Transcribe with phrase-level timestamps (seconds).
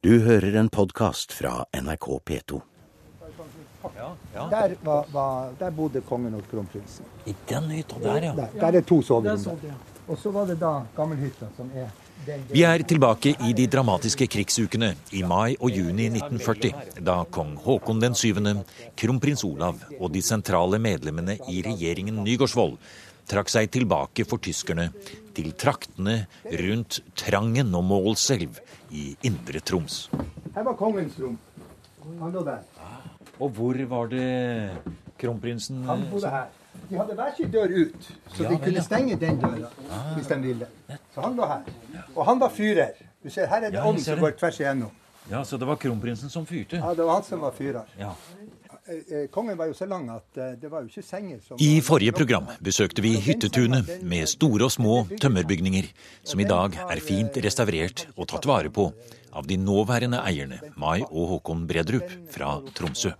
[0.00, 2.60] Du hører en podkast fra NRK P2.
[4.32, 7.04] Der, var, var, der bodde kongen og kronprinsen.
[7.28, 8.30] I den hytta der, ja.
[8.38, 9.58] Der, der er to soverom.
[10.08, 11.92] Og så var det da gammelhytta, som er
[12.48, 16.72] Vi er tilbake i de dramatiske krigsukene i mai og juni 1940,
[17.04, 18.56] da kong Haakon den syvende,
[18.96, 22.76] kronprins Olav og de sentrale medlemmene i regjeringen Nygaardsvold
[23.28, 24.88] trakk seg tilbake for tyskerne
[25.36, 26.24] til traktene
[26.62, 28.60] rundt Trangen og Målselv
[28.90, 30.08] i Indre Troms.
[30.54, 31.36] Her var kongens rom.
[32.20, 32.64] Han lå der.
[33.40, 34.24] Og hvor var det
[35.20, 36.48] kronprinsen Han bodde her.
[36.90, 39.70] De hadde hver sin dør ut, så de kunne stenge den døra
[40.14, 40.66] hvis de ville.
[41.14, 41.62] Så han lå her.
[42.14, 42.94] Og han var fyrer.
[43.22, 44.90] Du ser, her er det Ja, ånd som går tvers igjennom.
[45.30, 46.80] Ja, så det var kronprinsen som fyrte?
[46.80, 47.86] Ja, det var han som var fyrer.
[47.98, 48.14] Ja.
[48.88, 51.60] Eh, eh, Kongen var jo så lang at eh, det var jo ikke senger som
[51.60, 55.90] I forrige program besøkte vi hyttetunet med store og små tømmerbygninger,
[56.24, 58.88] som i dag er fint restaurert og tatt vare på
[59.36, 63.12] av de nåværende eierne, Mai og Håkon Bredrup fra Tromsø.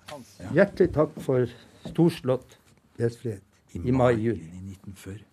[0.57, 1.47] Hjertelig takk for
[1.87, 2.57] storslått
[2.99, 4.49] gjestfrihet i mai-juni.
[4.80, 5.27] 1940.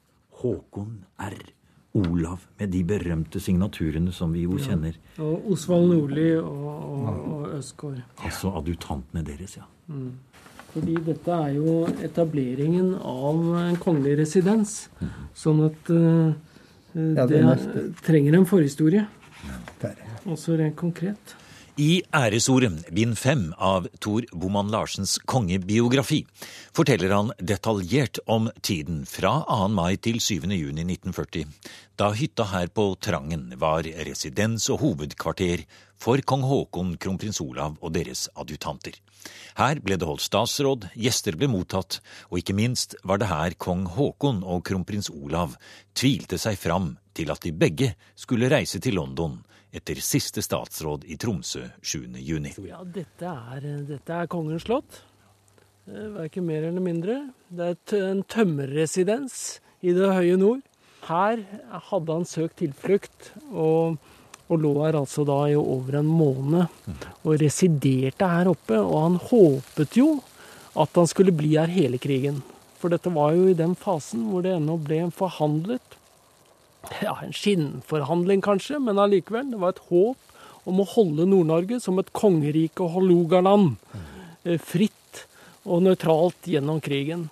[0.44, 1.57] Håkon R.
[1.96, 4.98] Olav, med de berømte signaturene som vi jo kjenner.
[5.24, 8.04] Og Osvald Nordli og, og, og Østgaard.
[8.24, 9.66] Altså adjutantene deres, ja.
[10.74, 14.76] Fordi dette er jo etableringen av en kongelig residens.
[15.38, 16.36] Sånn at eh,
[16.98, 19.04] Ja, det det trenger en forhistorie.
[19.48, 19.90] Ja,
[20.26, 21.36] Også rent konkret.
[21.78, 26.24] I Æresordet, bind fem av Tor Boman Larsens kongebiografi,
[26.74, 29.68] forteller han detaljert om tiden fra 2.
[29.78, 30.48] mai til 7.
[30.58, 31.46] juni 1940,
[32.02, 35.68] da hytta her på Trangen var residens og hovedkvarter
[36.02, 38.98] for kong Haakon, kronprins Olav og deres adjutanter.
[39.62, 42.00] Her ble det holdt statsråd, gjester ble mottatt,
[42.34, 45.54] og ikke minst var det her kong Haakon og kronprins Olav
[45.94, 49.44] tvilte seg fram til at de begge skulle reise til London
[49.78, 52.08] etter siste statsråd i Tromsø 7.
[52.24, 52.54] juni.
[52.68, 55.02] Ja, dette er, dette er kongens slott.
[55.88, 57.20] Eh, Verken mer eller mindre.
[57.50, 60.64] Det er en tømmerresidens i det høye nord.
[61.08, 61.40] Her
[61.88, 63.96] hadde han søkt tilflukt, og,
[64.50, 66.68] og lå her altså da i over en måned.
[67.24, 68.80] Og residerte her oppe.
[68.82, 70.18] Og han håpet jo
[70.78, 72.42] at han skulle bli her hele krigen.
[72.78, 75.96] For dette var jo i den fasen hvor det ennå ble forhandlet.
[77.04, 79.52] Ja, en skinnforhandling kanskje, men allikevel.
[79.52, 83.76] Det var et håp om å holde Nord-Norge som et kongerike og Hålogaland.
[84.46, 85.26] eh, Fritt
[85.68, 87.30] og nøytralt gjennom krigen.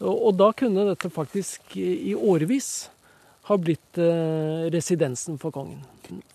[0.00, 2.90] Og, da kunne dette faktisk i årevis
[3.48, 5.80] ha blitt eh, residensen for kongen.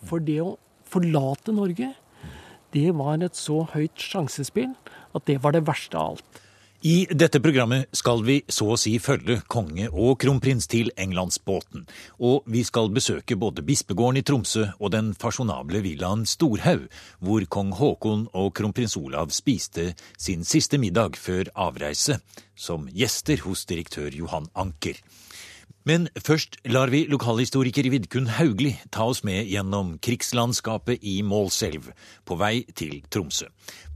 [0.08, 0.58] For det å
[0.92, 1.92] forlate Norge,
[2.74, 4.74] det var et så høyt sjansespill
[5.14, 6.42] at det var det verste av alt.
[6.84, 11.84] I dette programmet skal vi så å si følge konge og kronprins til Englandsbåten,
[12.18, 16.88] og vi skal besøke både bispegården i Tromsø og den fasjonable villaen Storhaug,
[17.22, 22.18] hvor kong Haakon og kronprins Olav spiste sin siste middag før avreise,
[22.58, 24.98] som gjester hos direktør Johan Anker.
[25.88, 31.90] Men først lar vi lokalhistoriker Vidkun Haugli ta oss med gjennom krigslandskapet i Målselv,
[32.26, 33.48] på vei til Tromsø.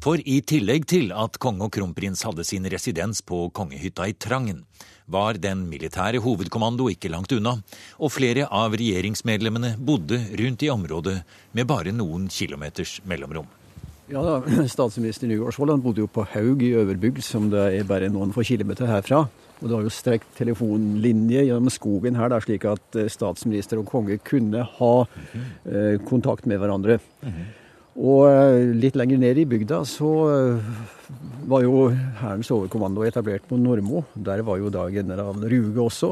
[0.01, 4.63] For i tillegg til at konge og kronprins hadde sin residens på kongehytta i Trangen,
[5.05, 7.59] var den militære hovedkommando ikke langt unna,
[8.01, 11.19] og flere av regjeringsmedlemmene bodde rundt i området
[11.53, 13.47] med bare noen kilometers mellomrom.
[14.09, 14.21] Ja
[14.69, 18.89] Statsminister Nygaardsvold bodde jo på Haug i Øverbygd, som det er bare noen få kilometer
[18.89, 19.25] herfra.
[19.61, 23.87] Og det var jo strekt telefonlinje gjennom skogen her, da, slik at eh, statsminister og
[23.89, 26.99] konge kunne ha eh, kontakt med hverandre.
[27.95, 30.71] Og eh, litt lenger ned i bygda så eh,
[31.47, 31.87] var jo
[32.19, 34.03] Hærens overkommando etablert på Normo.
[34.15, 36.11] Der var jo da general Ruge også.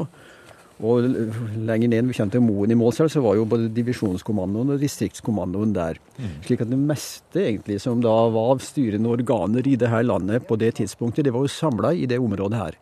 [0.84, 5.74] Og lenger ned vi kjente Moen i Målselv, så var jo både divisjonskommandoen og distriktskommandoen
[5.76, 6.00] der.
[6.42, 10.58] Slik at det meste egentlig som da var styrende organer i det her landet på
[10.58, 12.80] det tidspunktet, det var jo samla i det området her.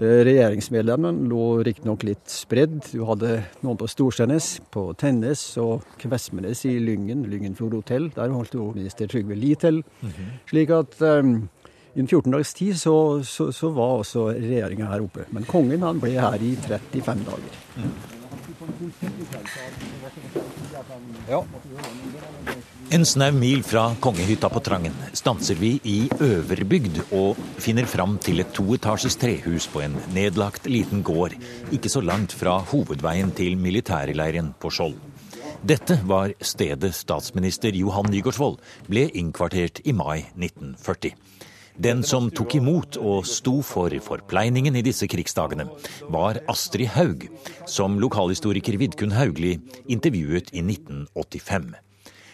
[0.00, 2.78] Eh, Regjeringsmedlemmene lå riktignok litt spredd.
[2.88, 8.06] Du hadde noen på Storsteinnes, på Tennes og Kvesmenes i Lyngen, Lyngenfjord hotell.
[8.14, 9.82] Der holdt jo minister Trygve Lie til.
[10.48, 11.34] Slik at um,
[11.92, 12.94] i en 14 dags tid så,
[13.28, 15.26] så, så var også regjeringa her oppe.
[15.36, 17.60] Men kongen han ble her i 35 dager.
[22.90, 28.42] En snau mil fra kongehytta på Trangen stanser vi i Øverbygd og finner fram til
[28.42, 31.36] et toetasjes trehus på en nedlagt liten gård,
[31.70, 34.96] ikke så langt fra hovedveien til militærleiren på Skjold.
[35.62, 38.58] Dette var stedet statsminister Johan Nygaardsvold
[38.88, 41.14] ble innkvartert i mai 1940.
[41.78, 45.68] Den som tok imot og sto for forpleiningen i disse krigsdagene,
[46.10, 47.28] var Astrid Haug,
[47.70, 49.54] som lokalhistoriker Vidkun Haugli
[49.86, 51.70] intervjuet i 1985.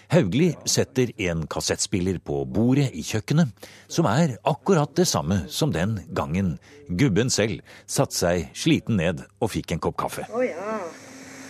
[0.09, 3.51] Haugli setter en kassettspiller på bordet i kjøkkenet,
[3.91, 6.53] som er akkurat det samme som den gangen
[6.87, 10.29] gubben selv satte seg sliten ned og fikk en kopp kaffe.
[10.31, 10.77] Å ja.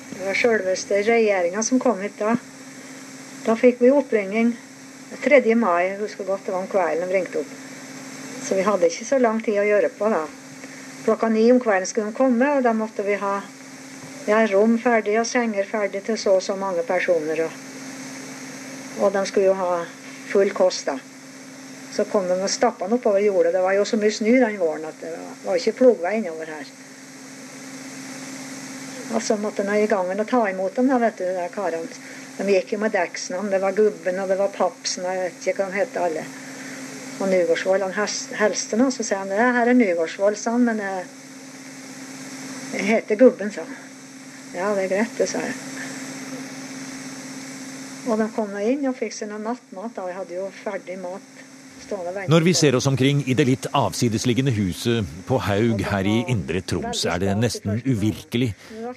[0.06, 2.36] Det var sjølveste regjeringa som kom hit da.
[3.44, 4.54] Da fikk vi oppringning
[5.22, 5.42] 3.
[5.58, 5.90] mai.
[5.90, 7.52] Jeg husker godt det var om kvelden de ringte opp.
[8.46, 10.24] Så vi hadde ikke så lang tid å gjøre på da.
[11.04, 13.36] Klokka ni om kvelden skulle de komme, og da måtte vi ha
[14.26, 17.44] ja, rom ferdig og senger ferdig til så og så mange personer.
[17.44, 17.62] Og,
[19.00, 19.84] og de skulle jo ha
[20.30, 20.98] full kost, da.
[21.92, 23.54] Så kom de og stappa den oppover jordet.
[23.54, 25.12] Det var jo så mye snø den våren at det
[25.44, 26.72] var, ikke plogvei innover her.
[29.14, 32.02] Og så måtte en i gangen og ta imot dem, da, vet du, de karene.
[32.36, 33.48] De gikk jo med dekksnavn.
[33.52, 36.24] Det var Gubben, og det var Papsen, og jeg vet ikke hva de het alle.
[37.16, 38.10] Og Nygårdsvold, han
[38.42, 41.06] helste nå, så sier han det her er Nygårdsvold, sa han, men jeg,
[42.74, 43.78] jeg heter Gubben, sa han.
[44.52, 45.56] Ja, det er greit, det, sa jeg.
[48.06, 49.94] Og de kom inn og fikk seg noe nattmat.
[49.96, 50.06] da.
[50.10, 51.44] Jeg hadde jo ferdig mat.
[52.26, 56.58] Når vi ser oss omkring i det litt avsidesliggende huset på Haug her i Indre
[56.66, 58.48] Troms, er det nesten uvirkelig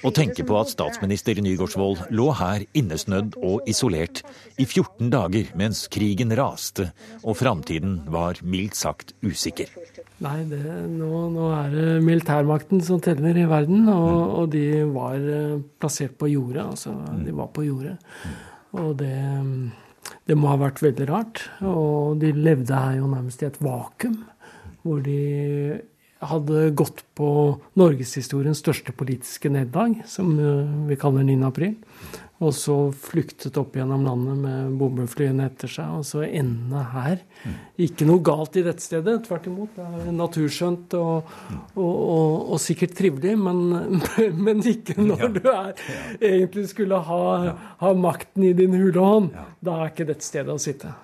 [0.02, 4.24] å tenke på at statsminister Nygaardsvold lå her innesnødd og isolert
[4.58, 6.90] i 14 dager mens krigen raste
[7.22, 9.70] og framtiden var mildt sagt usikker.
[10.24, 15.16] Nei, det, nå, nå er det militærmakten som teller i verden, og, og de var
[15.16, 16.66] eh, plassert på jordet.
[16.66, 17.96] Altså, de var på jordet.
[18.78, 19.16] Og det,
[20.30, 21.44] det må ha vært veldig rart.
[21.66, 24.20] Og de levde her jo nærmest i et vakuum,
[24.84, 25.20] hvor de
[26.20, 27.30] hadde gått på
[27.80, 31.38] norgeshistoriens største politiske nederlag, som eh, vi kaller 9.
[31.48, 31.78] april.
[32.40, 37.18] Og så flyktet opp gjennom landet med bombeflyene etter seg, og så ende her.
[37.84, 39.74] Ikke noe galt i dette stedet, tvert imot.
[39.76, 41.34] Det er naturskjønt og,
[41.74, 44.00] og, og, og sikkert trivelig, men,
[44.46, 45.74] men ikke når du er,
[46.16, 47.26] egentlig skulle ha,
[47.84, 49.36] ha makten i din hule hånd.
[49.60, 50.96] Da er ikke dette stedet å sitte.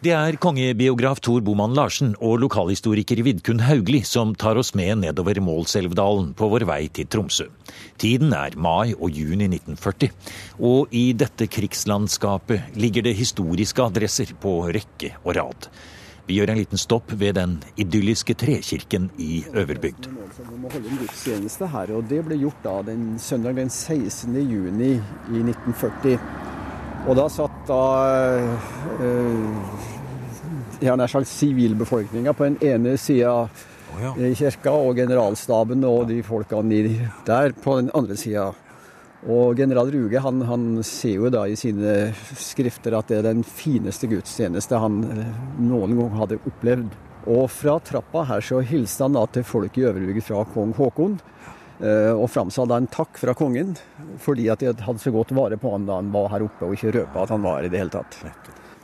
[0.00, 5.36] Det er kongebiograf Tor Boman Larsen og lokalhistoriker Vidkun Haugli som tar oss med nedover
[5.44, 7.50] Målselvdalen på vår vei til Tromsø.
[8.00, 10.08] Tiden er mai og juni 1940,
[10.64, 15.68] og i dette krigslandskapet ligger det historiske adresser på rekke og rad.
[16.24, 20.08] Vi gjør en liten stopp ved den idylliske trekirken i Øverbygd.
[20.08, 24.32] Vi må holde en gudstjeneste her, og det ble gjort da den søndag den 16.
[24.48, 26.49] juni i 1940.
[27.08, 27.82] Og da satt da
[29.00, 29.68] eh,
[30.84, 33.48] har nær sagt sivilbefolkninga på den ene sida
[34.16, 36.82] i kirka, og generalstaben og de folkene
[37.26, 38.50] der på den andre sida.
[39.28, 43.42] Og general Ruge han, han ser jo da i sine skrifter at det er den
[43.44, 45.26] fineste gudstjeneste han eh,
[45.60, 46.94] noen gang hadde opplevd.
[47.28, 51.18] Og fra trappa her så hilste han da til folk i Øverbygd fra kong Haakon.
[51.82, 53.76] Eh, Og framsa da en takk fra kongen,
[54.20, 56.76] fordi at de hadde så godt vare på han da han var her oppe, og
[56.76, 58.20] ikke røpa at han var her i det hele tatt.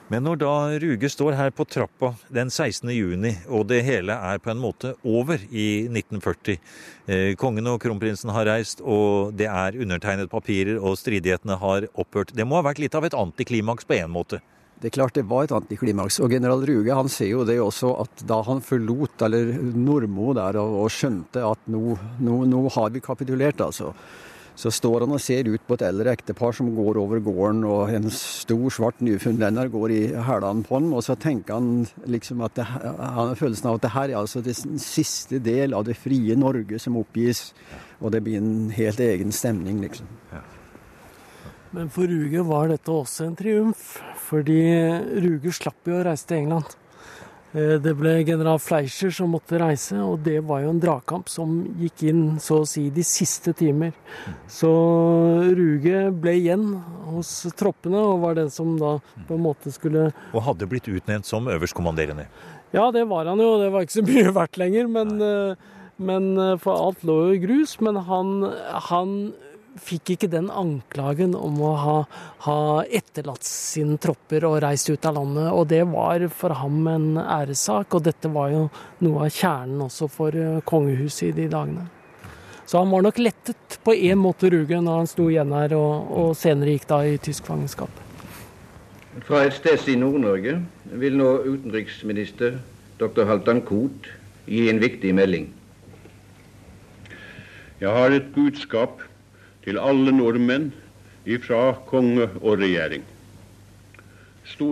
[0.07, 2.93] Men når da Ruge står her på trappa den 16.
[2.95, 8.31] juni, og det hele er på en måte over i 1940 eh, Kongen og kronprinsen
[8.31, 12.31] har reist, og det er undertegnet papirer, og stridighetene har opphørt.
[12.39, 14.39] Det må ha vært litt av et antiklimaks på en måte?
[14.77, 16.21] Det er klart det var et antiklimaks.
[16.21, 20.59] Og general Ruge han ser jo det også at da han forlot eller Nordmo der
[20.61, 23.95] og, og skjønte at nå, nå, nå har vi kapitulert, altså.
[24.57, 27.93] Så står han og ser ut på et eldre ektepar som går over gården, og
[27.93, 30.89] en stor, svart newfoundlender går i hælene på ham.
[30.97, 34.21] Og så tenker han liksom at det, han har følelsen av at det her er
[34.23, 37.51] altså den siste del av det frie Norge som oppgis.
[38.01, 40.09] Og det blir en helt egen stemning, liksom.
[41.75, 43.97] Men for Ruge var dette også en triumf,
[44.29, 44.61] fordi
[45.25, 46.77] Ruge slapp jo å reise til England.
[47.55, 51.59] Eh, Det ble general Fleischer som måtte reise, og det var jo en dragkamp som
[51.81, 53.93] gikk inn så å si de siste timer.
[54.49, 54.71] Så
[55.57, 56.67] Ruge ble igjen
[57.11, 58.97] hos troppene og var den som da
[59.29, 62.27] på en måte skulle Og hadde blitt utnevnt som øverstkommanderende.
[62.75, 65.57] Ja, det var han jo, det var ikke så mye verdt lenger, men, eh,
[65.99, 67.77] men eh, for alt lå jo i grus.
[67.81, 68.33] Men han,
[68.91, 69.13] han
[69.83, 71.97] fikk ikke den anklagen om å ha,
[72.47, 77.09] ha etterlatt sine tropper og reist ut av landet, og det var for ham en
[77.21, 77.97] æressak.
[77.97, 78.65] Og dette var jo
[79.05, 81.87] noe av kjernen også for eh, kongehuset i de dagene.
[82.67, 86.09] Så han var nok lettet på én måte, Ruge, når han sto igjen her og,
[86.11, 88.03] og senere gikk da i tysk fangenskap.
[89.27, 90.59] Fra et sted i Nord-Norge
[91.01, 92.59] vil nå utenriksminister
[92.99, 93.23] dr.
[93.29, 94.11] Halvdan Koht
[94.51, 95.47] gi en viktig melding.
[97.81, 99.06] Jeg har et budskap
[99.67, 100.71] til alle nordmenn
[101.27, 103.03] ifra konge og regjering.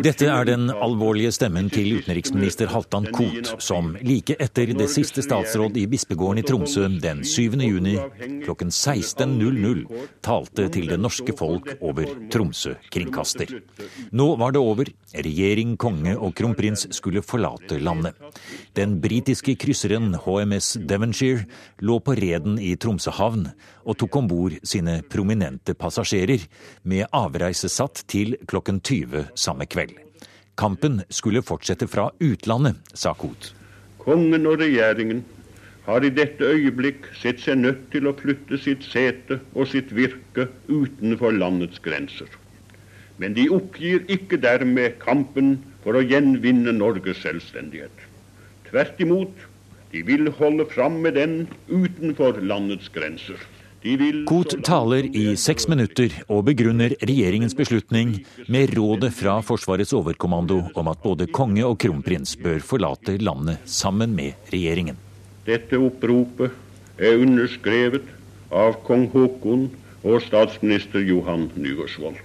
[0.04, 5.76] Dette er den alvorlige stemmen til utenriksminister Halvdan Koht, som like etter det siste statsråd
[5.80, 7.58] i bispegården i Tromsø den 7.
[7.58, 7.96] juni
[8.44, 9.82] klokken 16.00
[10.24, 13.50] talte til det norske folk over Tromsø kringkaster.
[14.14, 14.92] Nå var det over.
[15.14, 18.14] Regjering, konge og kronprins skulle forlate landet.
[18.78, 21.48] Den britiske krysseren HMS Devonshire
[21.82, 23.48] lå på reden i Tromsø havn
[23.84, 26.46] og tok om bord sine prominente passasjerer,
[26.88, 29.96] med avreise satt til klokken 20 samme kveld.
[30.58, 33.52] Kampen skulle fortsette fra utlandet, sa Koht.
[33.98, 35.24] Kongen og regjeringen
[35.86, 40.46] har i dette øyeblikk sett seg nødt til å flytte sitt sete og sitt virke
[40.68, 42.28] utenfor landets grenser.
[43.20, 48.06] Men de oppgir ikke dermed kampen for å gjenvinne Norges selvstendighet.
[48.70, 49.34] Tvert imot,
[49.92, 53.38] de vil holde fram med den utenfor landets grenser.
[54.24, 58.14] Koht taler i seks minutter og begrunner regjeringens beslutning
[58.48, 64.16] med rådet fra Forsvarets overkommando om at både konge og kronprins bør forlate landet sammen
[64.16, 64.96] med regjeringen.
[65.44, 66.56] Dette oppropet
[66.96, 68.08] er underskrevet
[68.48, 69.68] av kong Haakon
[70.00, 72.16] og statsminister Johan Nygaardsvold.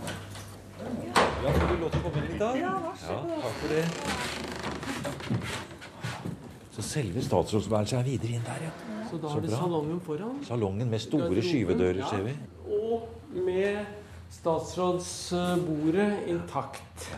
[0.00, 2.56] Ja, får du lov til å komme inn litt da?
[2.56, 3.36] Ja, vær så god.
[3.36, 3.84] Ja, takk for det.
[6.72, 8.95] Så selve statsrådsværelset er videre inn der, ja.
[9.10, 10.42] Så da har du salongen foran.
[10.46, 12.36] Salongen med store skyvedører, ser vi.
[12.66, 13.08] Og
[13.46, 13.86] med
[14.30, 17.10] statsrådsbordet intakt.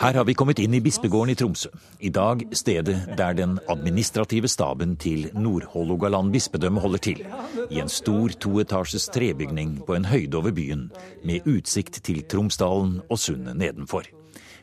[0.00, 1.68] Her har vi kommet inn i bispegården i Tromsø.
[2.00, 7.20] I dag stedet der den administrative staben til Nord-Hålogaland bispedømme holder til.
[7.68, 10.88] I en stor toetasjes trebygning på en høyde over byen,
[11.24, 14.08] med utsikt til Tromsdalen og sundet nedenfor.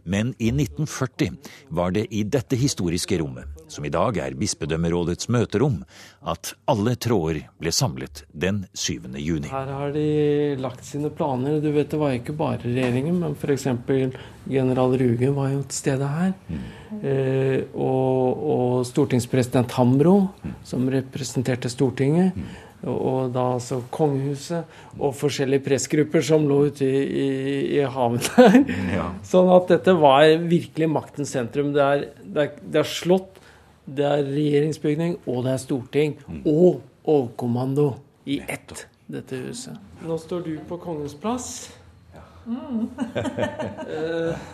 [0.05, 1.33] Men i 1940
[1.73, 5.79] var det i dette historiske rommet, som i dag er bispedømmerådets møterom,
[6.21, 9.09] at alle tråder ble samlet den 7.
[9.17, 9.49] juni.
[9.49, 10.05] Her har de
[10.61, 11.57] lagt sine planer.
[11.61, 13.65] Du vet, Det var ikke bare regjeringen, men f.eks.
[14.45, 16.33] general Ruge var jo til stede her.
[16.49, 16.61] Mm.
[17.01, 20.55] Eh, og, og, stortingspresident Hambro, mm.
[20.63, 22.35] som representerte Stortinget.
[22.35, 27.29] Mm og da altså kongehuset og forskjellige pressgrupper som lå ute i, i,
[27.79, 28.57] i havet der.
[28.93, 29.07] Ja.
[29.25, 31.73] Sånn at dette var virkelig maktens sentrum.
[31.75, 33.41] Det er, det, er, det er, slott,
[33.85, 36.17] det er regjeringsbygning, og det er storting.
[36.27, 36.43] Mm.
[36.45, 37.91] Og overkommando
[38.29, 39.81] i ett, dette huset.
[40.05, 41.49] Nå står du på Kongens plass.
[42.15, 42.27] Ja.
[42.45, 42.89] Mm.
[43.85, 44.45] Eh,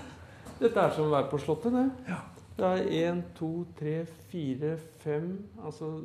[0.62, 2.12] dette er som å være på Slottet, det.
[2.12, 2.20] Ja.
[2.58, 5.32] Det er én, to, tre, fire, fem
[5.64, 5.96] altså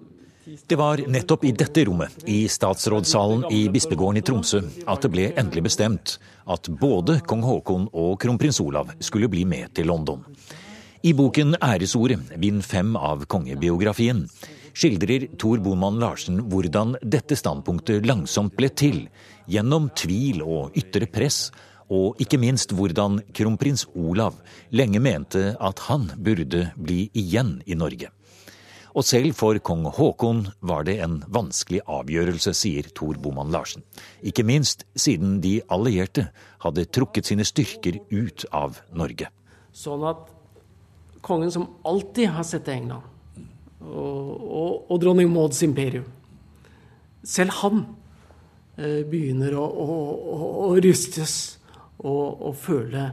[0.47, 5.25] det var nettopp i dette rommet, i statsrådssalen i bispegården i Tromsø, at det ble
[5.33, 6.12] endelig bestemt
[6.47, 10.23] at både kong Haakon og kronprins Olav skulle bli med til London.
[11.03, 14.23] I boken Æresordet, bind fem av kongebiografien,
[14.71, 19.09] skildrer Tor Boman Larsen hvordan dette standpunktet langsomt ble til,
[19.50, 21.49] gjennom tvil og ytre press,
[21.93, 24.38] og ikke minst hvordan kronprins Olav
[24.75, 28.11] lenge mente at han burde bli igjen i Norge.
[28.97, 33.85] Og selv for kong Haakon var det en vanskelig avgjørelse, sier Tor Boman Larsen.
[34.25, 36.31] Ikke minst siden de allierte
[36.64, 39.28] hadde trukket sine styrker ut av Norge.
[39.76, 40.25] Sånn at
[41.21, 43.05] kongen som alltid har sett England,
[43.85, 46.07] og, og, og, dronning Mauds imperium
[47.26, 47.83] Selv han
[48.81, 49.99] eh, begynner å, å,
[50.64, 51.59] å, rystes
[52.03, 53.05] og, og føle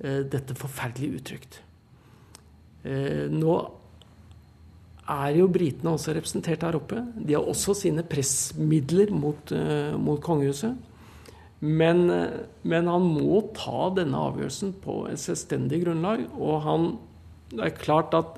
[0.00, 1.60] eh, dette forferdelig utrygt.
[2.86, 3.56] Eh, nå
[5.08, 7.00] er jo britene også representert her oppe.
[7.16, 10.76] De har også sine pressmidler mot, uh, mot kongehuset.
[11.64, 12.04] Men,
[12.62, 16.26] men, han må ta denne avgjørelsen på et selvstendig grunnlag.
[16.36, 16.84] Og han,
[17.54, 18.36] det er klart at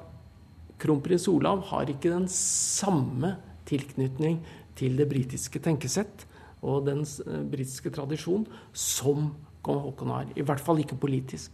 [0.81, 3.35] kronprins Olav har ikke den samme
[3.69, 4.39] tilknytning
[4.79, 6.25] til det britiske tenkesett
[6.61, 7.05] og den
[7.51, 9.31] britiske tradisjon som
[9.67, 10.31] Haakon har.
[10.37, 11.53] I hvert fall ikke politisk.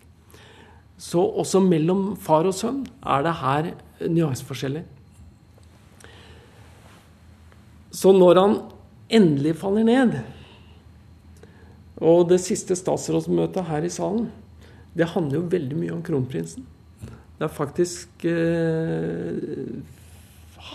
[0.96, 3.72] Så også mellom far og sønn er det her
[4.06, 4.86] nyanseforskjeller.
[7.96, 8.56] Så når han
[9.08, 10.16] endelig faller ned
[11.96, 14.26] Og det siste statsrådsmøtet her i salen,
[14.92, 16.66] det handler jo veldig mye om kronprinsen.
[17.38, 19.80] Det er faktisk eh,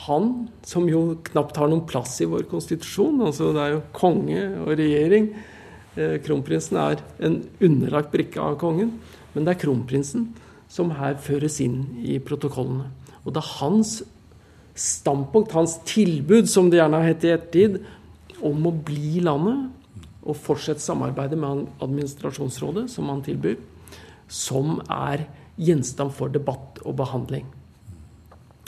[0.05, 0.27] han
[0.65, 3.21] som jo knapt har noen plass i vår konstitusjon.
[3.25, 5.29] Altså det er jo konge og regjering.
[5.99, 8.93] Eh, kronprinsen er en underlagt brikke av kongen.
[9.33, 10.29] Men det er kronprinsen
[10.71, 12.87] som her føres inn i protokollene.
[13.25, 13.97] Og det er hans
[14.77, 17.81] standpunkt, hans tilbud, som det gjerne har hett i ettertid,
[18.41, 19.67] om å bli landet
[20.21, 23.57] og fortsette samarbeidet med administrasjonsrådet, som han tilbyr,
[24.31, 25.25] som er
[25.61, 27.45] gjenstand for debatt og behandling.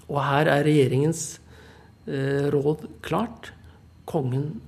[0.10, 1.24] Og her er regjeringens
[2.06, 3.54] eh, råd klart.
[4.10, 4.60] Kongen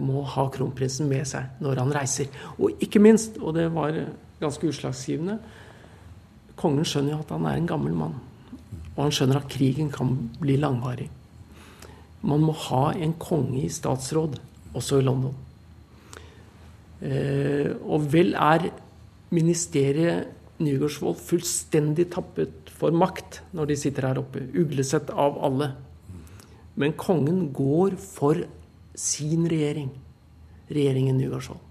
[0.00, 2.30] må ha kronprinsen med seg når han reiser.
[2.56, 3.92] Og ikke minst, og det var
[4.40, 5.36] ganske utslagsgivende.
[6.58, 8.16] Kongen skjønner jo at han er en gammel mann.
[8.96, 11.10] Og han skjønner at krigen kan bli langvarig.
[12.26, 14.40] Man må ha en konge i statsråd,
[14.74, 15.36] også i London.
[16.98, 18.70] Eh, og vel er
[19.30, 24.42] ministeriet Nygaardsvold fullstendig tappet for makt når de sitter her oppe.
[24.58, 25.68] Uglesett av alle.
[26.74, 28.42] Men kongen går for
[28.98, 29.90] sin regjering.
[30.68, 31.64] Regjeringen Nygaardsvold.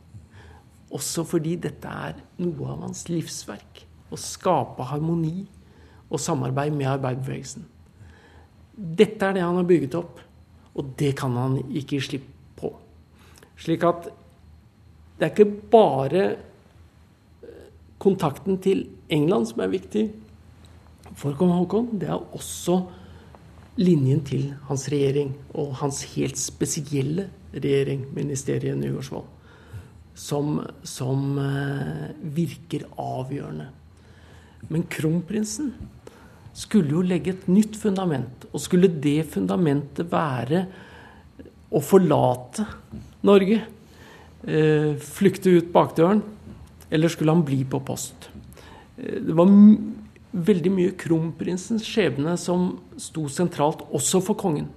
[0.95, 3.83] Også fordi dette er noe av hans livsverk.
[4.07, 5.43] Å skape harmoni
[6.07, 7.65] og samarbeid med arbeiderbevegelsen.
[8.77, 10.21] Dette er det han har bygget opp,
[10.77, 12.27] og det kan han ikke gi slipp
[12.59, 12.71] på.
[13.59, 14.07] Slik at
[15.17, 17.67] det er ikke bare eh,
[17.99, 20.05] kontakten til England som er viktig
[21.17, 21.89] for kong Haakon.
[21.97, 22.83] Det er også
[23.77, 29.27] linjen til hans regjering, og hans helt spesielle regjering, ministeriet Nygaardsvold,
[30.17, 33.69] som, som uh, virker avgjørende.
[34.73, 35.71] Men kronprinsen
[36.57, 38.47] skulle jo legge et nytt fundament.
[38.51, 40.65] Og skulle det fundamentet være
[41.67, 42.65] å forlate
[43.27, 43.59] Norge,
[44.47, 46.21] eh, flykte ut bakdøren,
[46.89, 48.29] eller skulle han bli på post?
[48.97, 49.51] Eh, det var
[50.37, 52.69] veldig mye kronprinsens skjebne som
[53.01, 54.69] sto sentralt også for kongen.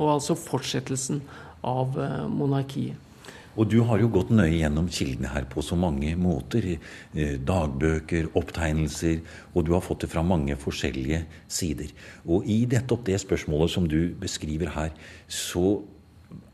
[0.00, 1.20] Og altså fortsettelsen
[1.62, 3.08] av eh, monarkiet.
[3.52, 6.64] Og du har jo gått nøye gjennom kildene her på så mange måter.
[6.72, 9.20] Eh, dagbøker, opptegnelser,
[9.52, 11.92] og du har fått det fra mange forskjellige sider.
[12.24, 14.94] Og i nettopp det spørsmålet som du beskriver her,
[15.28, 15.82] så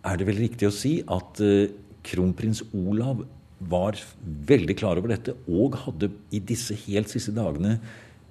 [0.06, 1.70] er det vel riktig å si at eh,
[2.08, 3.22] kronprins Olav
[3.58, 7.78] var veldig klar over dette, og hadde i disse helt siste dagene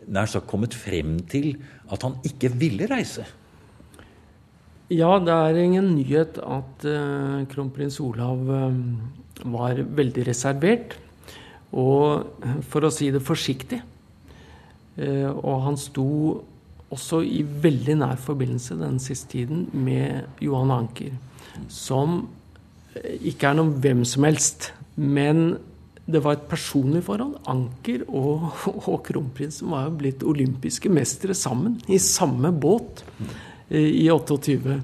[0.07, 1.55] nær sagt kommet frem til
[1.91, 3.25] at han ikke ville reise.
[4.87, 8.71] Ja, det er ingen nyhet at uh, kronprins Olav uh,
[9.51, 10.95] var veldig reservert.
[11.75, 12.23] Og
[12.71, 13.81] for å si det forsiktig.
[14.95, 16.07] Uh, og han sto
[16.87, 21.11] også i veldig nær forbindelse den siste tiden med Johan Anker.
[21.67, 22.21] Som
[22.95, 24.71] ikke er noen hvem som helst.
[24.95, 25.57] Men
[26.07, 27.35] det var et personlig forhold.
[27.51, 28.47] Anker og,
[28.91, 31.77] og kronprinsen var jo blitt olympiske mestere sammen.
[31.87, 33.03] I samme båt
[33.70, 34.79] i 28.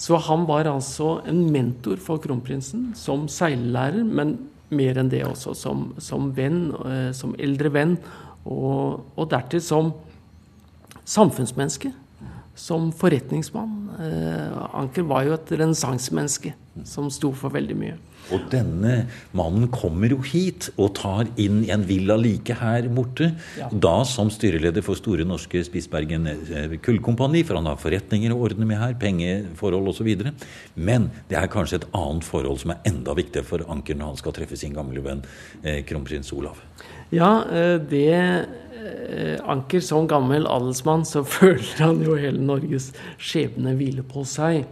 [0.00, 4.36] Så han var altså en mentor for kronprinsen som seillærer, men
[4.74, 7.98] mer enn det også, som, som venn, eh, som eldre venn,
[8.44, 9.92] og, og dertil som
[11.04, 11.92] samfunnsmenneske.
[12.54, 13.78] Som forretningsmann.
[13.98, 16.54] Eh, Anker var jo et renessansemenneske
[16.86, 17.96] som sto for veldig mye.
[18.32, 19.04] Og denne
[19.36, 23.32] mannen kommer jo hit og tar inn en villa like her borte.
[23.58, 23.68] Ja.
[23.68, 28.68] Da som styreleder for Store Norske Spitsbergen eh, Kullkompani, for han har forretninger å ordne
[28.70, 30.10] med her, pengeforhold osv.
[30.74, 34.22] Men det er kanskje et annet forhold som er enda viktigere for Anker når han
[34.22, 35.24] skal treffe sin gamle venn
[35.62, 36.62] eh, kronprins Olav.
[37.14, 37.44] Ja,
[37.78, 38.14] det
[39.44, 44.64] Anker som gammel adelsmann, så føler han jo hele Norges skjebne hvile på seg.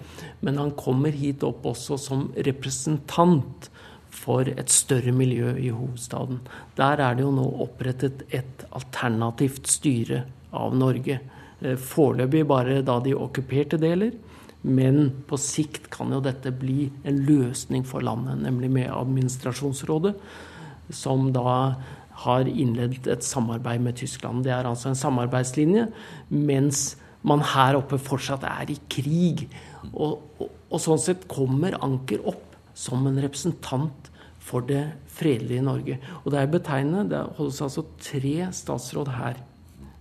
[0.42, 3.70] Men han kommer hit opp også som representant
[4.12, 6.42] for et større miljø i hovedstaden.
[6.79, 11.18] Der er det jo nå opprettet et alternativt styre av Norge.
[11.62, 14.12] Eh, foreløpig bare da de okkuperte deler.
[14.62, 20.14] Men på sikt kan jo dette bli en løsning for landet, nemlig med administrasjonsrådet,
[20.94, 21.75] som da
[22.25, 24.44] har innledet et samarbeid med Tyskland.
[24.44, 25.88] Det er altså en samarbeidslinje,
[26.29, 26.92] mens
[27.27, 29.46] man her oppe fortsatt er i krig.
[29.92, 34.11] Og, og, og, sånn sett kommer Anker opp som en representant
[34.42, 35.98] for det fredelige Norge.
[36.22, 37.09] Og det er betegnende.
[37.12, 39.42] Det holdes altså tre statsråd her.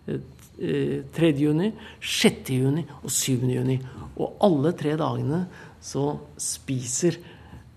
[0.07, 0.17] 3.
[0.61, 1.71] Eh, juni,
[2.01, 2.49] 6.
[2.53, 3.45] juni og 7.
[3.49, 3.77] juni.
[4.17, 5.45] Og alle tre dagene
[5.81, 7.17] så spiser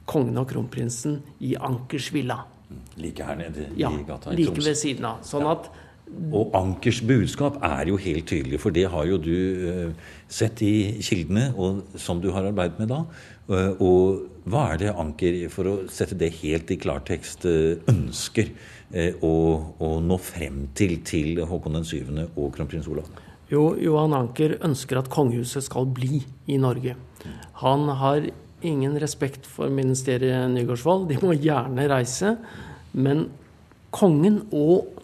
[0.08, 2.42] kongen og kronprinsen i Ankers villa.
[3.00, 4.58] Like her nede i ja, gata i Troms?
[4.58, 5.24] Like ved siden av.
[5.26, 5.70] Sånn at
[6.34, 9.32] og Ankers budskap er jo helt tydelig, for det har jo du
[9.64, 13.00] uh, sett i kildene, og som du har arbeidet med da.
[13.48, 18.52] Uh, og hva er det Anker, for å sette det helt i klartekst, uh, ønsker
[18.94, 19.30] å,
[19.82, 22.04] å, nå frem til til Håkon den 7.
[22.36, 23.08] og kronprins Olav?
[23.50, 26.94] Jo, Johan Anker ønsker at kongehuset skal bli i Norge.
[27.64, 28.28] Han har
[28.64, 31.08] ingen respekt for ministeriet Nygaardsvold.
[31.10, 32.36] De må gjerne reise.
[32.94, 33.26] Men
[33.94, 34.94] kongen og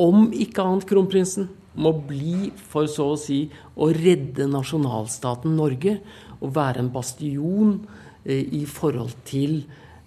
[0.00, 5.96] om ikke annet kronprinsen, må bli for så å si å redde nasjonalstaten Norge
[6.38, 7.76] og være en bastion
[8.22, 9.56] eh, i forhold til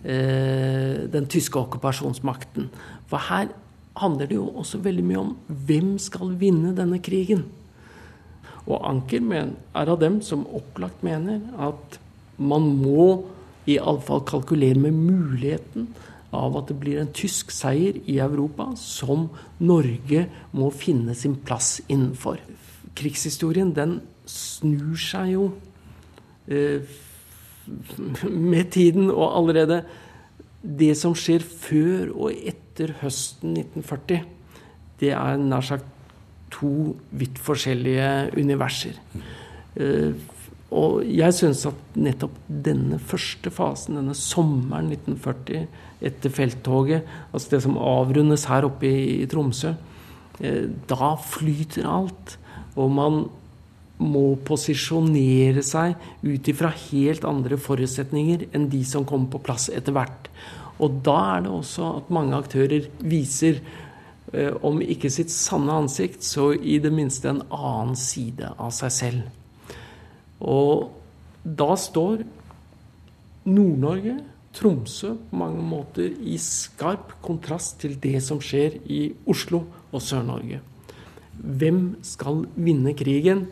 [0.03, 2.69] eh, den tyske okkupasjonsmakten.
[3.11, 3.51] For her
[3.99, 5.35] handler det jo også veldig mye om
[5.67, 7.43] hvem skal vinne denne krigen.
[8.67, 11.99] Og Anker er av dem som opplagt mener at
[12.37, 13.07] man må
[13.67, 15.89] iallfall kalkulere med muligheten
[16.35, 19.27] av at det blir en tysk seier i Europa som
[19.63, 22.39] Norge må finne sin plass innenfor.
[22.97, 25.45] Krigshistorien den snur seg jo
[26.51, 26.83] eh,
[28.27, 29.81] med tiden, og allerede
[30.61, 34.23] det som skjer før og etter høsten 1940,
[34.99, 35.93] det er nær sagt
[36.53, 38.99] to vidt forskjellige universer.
[39.75, 40.11] Eh,
[40.75, 45.63] og jeg syns at nettopp denne første fasen, denne sommeren 1940
[46.07, 49.71] etter felttoget, altså det som avrundes her oppe i, Tromsø,
[50.43, 52.35] eh, da flyter alt.
[52.75, 53.23] Og man
[53.97, 59.95] må posisjonere seg ut ifra helt andre forutsetninger enn de som kommer på plass etter
[59.95, 60.29] hvert.
[60.83, 63.63] Og da er det også at mange aktører viser,
[64.33, 68.91] eh, om ikke sitt sanne ansikt, så i det minste en annen side av seg
[68.91, 69.46] selv.
[70.39, 70.91] Og
[71.43, 72.23] da står
[73.47, 74.17] Nord-Norge,
[74.57, 80.59] Tromsø, på mange måter i skarp kontrast til det som skjer i Oslo og Sør-Norge.
[81.37, 83.45] Hvem skal vinne krigen,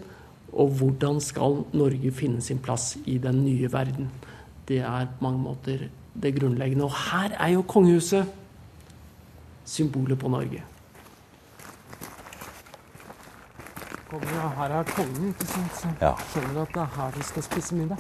[0.55, 4.09] og hvordan skal Norge finne sin plass i den nye verden?
[4.67, 6.87] Det er på mange måter det grunnleggende.
[6.87, 8.25] Og her er jo kongehuset
[9.65, 10.63] symbolet på Norge.
[14.09, 15.71] Kongen, her er kongen, ikke sant?
[15.81, 16.11] Så Ja.
[16.31, 17.97] skjønner at det er her du skal spise middag.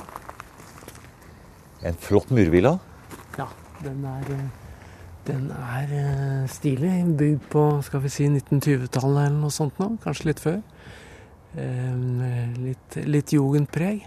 [1.83, 2.77] En flott murvilla.
[3.37, 3.47] Ja,
[3.83, 4.47] den er, eh,
[5.27, 7.17] den er eh, stilig.
[7.17, 9.97] Bygd på skal vi si 1920-tallet eller noe sånt nå.
[10.03, 10.61] Kanskje litt før.
[11.57, 14.05] Eh, Litt, litt jugendpreg.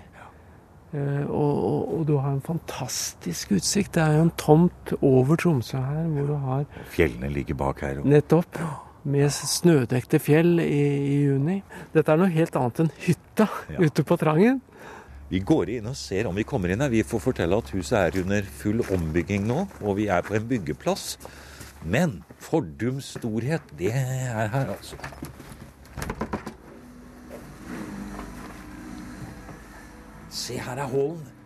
[0.92, 3.92] Og, og, og du har en fantastisk utsikt.
[3.94, 7.98] Det er jo en tomt over Tromsø her hvor du har Fjellene ligger bak her.
[8.00, 8.06] Og...
[8.08, 8.56] Nettopp.
[9.08, 11.60] Med snødekte fjell i, i juni.
[11.94, 13.78] Dette er noe helt annet enn hytta Ja.
[13.86, 14.60] ute på Trangen.
[15.30, 16.88] Vi går inn og ser om vi kommer inn her.
[16.92, 20.46] Vi får fortelle at huset er under full ombygging nå, og vi er på en
[20.48, 21.16] byggeplass.
[21.84, 24.96] Men fordums storhet, det er her, altså.
[30.30, 31.37] Se, her er hallen.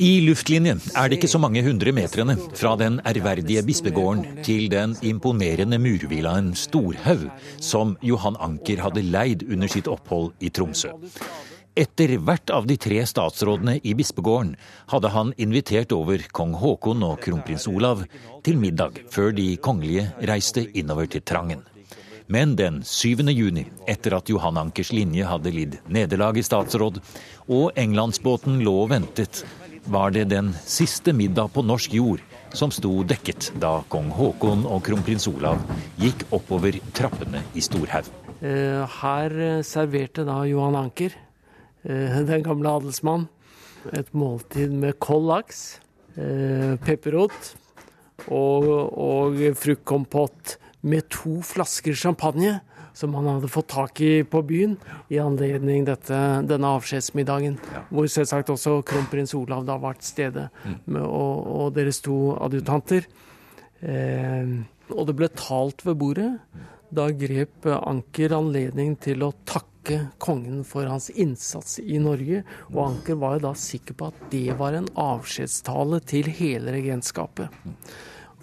[0.00, 4.94] I luftlinje er det ikke så mange hundre metrene fra den ærverdige bispegården til den
[5.04, 7.26] imponerende murvillaen Storhaug,
[7.60, 10.94] som Johan Anker hadde leid under sitt opphold i Tromsø.
[11.76, 14.54] Etter hvert av de tre statsrådene i bispegården
[14.92, 18.06] hadde han invitert over kong Haakon og kronprins Olav
[18.44, 21.62] til middag før de kongelige reiste innover til Trangen.
[22.32, 23.26] Men den 7.
[23.28, 27.00] juni, etter at Johan Ankers linje hadde lidd nederlag i statsråd,
[27.52, 29.42] og Englandsbåten lå og ventet,
[29.84, 32.22] var det den siste middag på norsk jord
[32.54, 35.60] som sto dekket da kong Haakon og kronprins Olav
[36.00, 38.08] gikk oppover trappene i Storhaug.
[38.42, 41.14] Eh, Her eh, serverte da Johan Anker,
[41.84, 43.28] eh, den gamle adelsmann,
[43.92, 45.62] et måltid med kold laks,
[46.84, 47.54] pepperrot
[48.28, 48.66] og,
[49.00, 52.58] og fruktkompott med to flasker champagne
[52.96, 54.76] som han hadde fått tak i på byen
[55.12, 57.58] i anledning dette, denne avskjedsmiddagen.
[57.90, 60.48] Hvor selvsagt også kronprins Olav da var til stede,
[60.84, 63.08] med, og, og deres to adjutanter.
[63.80, 64.54] Eh,
[64.92, 66.30] og det ble talt ved bordet.
[66.92, 72.42] Da grep Anker anledning til å takke kongen for hans innsats i Norge.
[72.74, 77.48] Og Anker var jo da sikker på at det var en avskjedstale til hele regentskapet.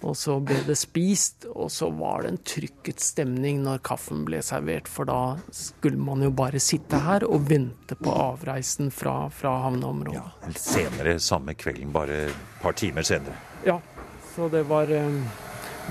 [0.06, 4.40] Og så ble det spist, og så var det en trykket stemning når kaffen ble
[4.44, 4.88] servert.
[4.88, 10.56] For da skulle man jo bare sitte her og vente på avreisen fra, fra havneområdet.
[10.56, 13.36] Senere samme kvelden, bare et par timer senere.
[13.66, 13.80] Ja,
[14.34, 15.22] så det var eh,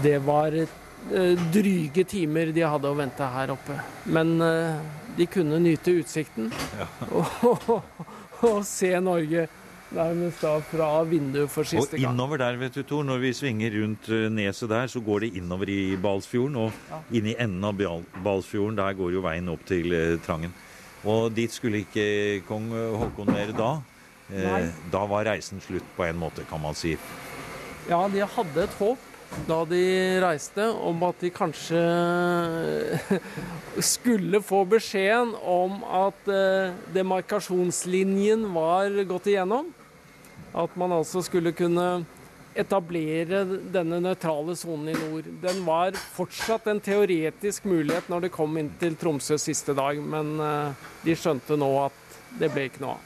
[0.01, 3.77] Det var eh, dryge timer de hadde å vente her oppe.
[4.09, 4.81] Men eh,
[5.17, 6.49] de kunne nyte utsikten
[7.19, 7.81] og,
[8.39, 9.47] og se Norge
[9.95, 12.05] nærmest da fra vinduet for siste gang.
[12.05, 15.25] Og innover der, vet du, Tor, når vi svinger rundt eh, neset der, så går
[15.25, 16.57] det innover i Balsfjorden.
[16.65, 17.77] Og inn i enden av
[18.23, 20.53] Balsfjorden, der går jo veien opp til eh, Trangen.
[21.07, 23.71] Og dit skulle ikke kong Haakon mer da.
[24.29, 24.63] Eh, Nei.
[24.91, 26.97] da var reisen slutt på en måte, kan man si.
[27.89, 29.05] Ja, de hadde et håp
[29.45, 29.81] da de
[30.23, 31.81] reiste om at de kanskje
[33.93, 39.69] skulle få beskjeden om at eh, demarkasjonslinjen var gått igjennom.
[40.57, 42.05] At man altså skulle kunne
[42.57, 45.27] etablere denne nøytrale sonen i nord.
[45.43, 50.39] Den var fortsatt en teoretisk mulighet når det kom inn til Tromsø siste dag, men
[50.43, 53.05] eh, de skjønte nå at det ble ikke noe av.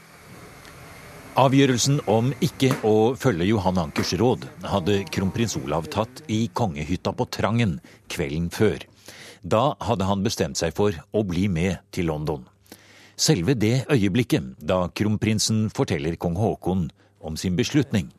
[1.34, 7.26] Avgjørelsen om ikke å følge Johan Ankers råd hadde kronprins Olav tatt i kongehytta på
[7.34, 8.84] Trangen kvelden før.
[9.42, 12.46] Da hadde han bestemt seg for å bli med til London.
[13.18, 16.86] Selve det øyeblikket da kronprinsen forteller kong Haakon
[17.24, 18.10] om sin beslutning,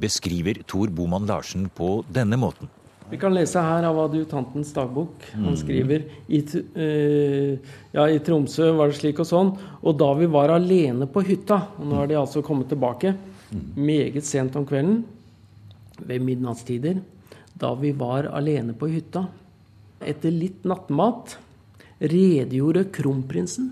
[0.00, 2.70] beskriver Tor Boman Larsen på denne måten.
[3.06, 5.28] Vi kan lese her av adjutantens dagbok.
[5.38, 7.52] Han skriver i, uh,
[7.94, 9.52] ja, i Tromsø var det slik og sånn.
[9.86, 13.14] Og da vi var alene på hytta, og nå har de altså kommet tilbake,
[13.78, 15.04] meget sent om kvelden,
[16.02, 16.98] ved midnattstider,
[17.56, 19.22] da vi var alene på hytta,
[20.02, 21.38] etter litt nattmat,
[22.02, 23.70] redegjorde kronprinsen.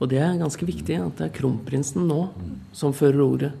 [0.00, 2.26] Og det er ganske viktig at det er kronprinsen nå
[2.74, 3.52] som fører ordet.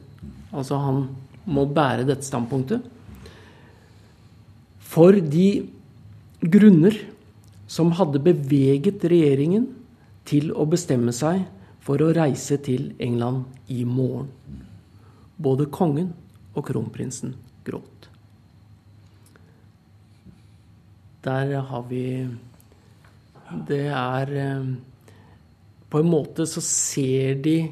[0.54, 1.06] Altså han
[1.44, 2.84] må bære dette standpunktet
[4.94, 5.66] for de
[6.40, 6.96] grunner
[7.66, 9.66] som hadde beveget regjeringen
[10.28, 11.42] til å bestemme seg
[11.84, 14.28] for å reise til England i morgen.
[15.36, 16.12] Både kongen
[16.54, 17.34] og kronprinsen
[17.66, 18.08] gråt.
[21.24, 22.28] Der har vi
[23.68, 24.74] Det er eh,
[25.94, 27.68] På en måte så ser de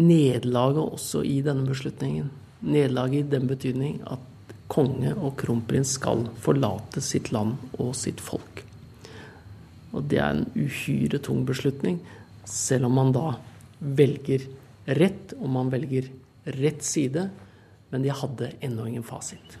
[0.00, 2.30] nederlaget også i denne beslutningen.
[2.64, 8.62] Nederlaget i den betydning at konge og kronprins skal forlate sitt land og sitt folk.
[9.92, 12.00] Og det er en uhyre tung beslutning,
[12.48, 13.26] selv om man da
[14.00, 14.48] velger
[14.96, 16.08] rett, og man velger
[16.56, 17.28] rett side.
[17.92, 19.60] Men de hadde ennå ingen fasit.